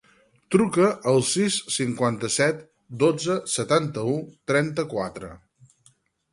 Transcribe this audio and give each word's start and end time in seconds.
Truca 0.53 0.87
al 1.11 1.21
sis, 1.31 1.57
cinquanta-set, 1.75 2.65
dotze, 3.05 3.37
setanta-u, 3.59 4.19
trenta-quatre. 4.53 5.35